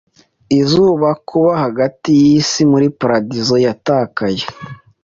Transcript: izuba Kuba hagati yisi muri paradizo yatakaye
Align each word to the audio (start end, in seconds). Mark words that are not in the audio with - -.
izuba 0.59 1.09
Kuba 1.27 1.51
hagati 1.63 2.09
yisi 2.21 2.61
muri 2.71 2.87
paradizo 2.99 3.55
yatakaye 3.65 4.43